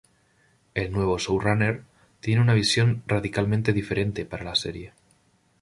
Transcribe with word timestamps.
El 0.73 0.91
nuevo 0.91 1.19
showrunner 1.19 1.83
tiene 2.21 2.41
una 2.41 2.55
visión 2.55 3.03
radicalmente 3.05 3.71
diferente 3.71 4.25
para 4.25 4.43
la 4.45 4.55
serie. 4.55 4.93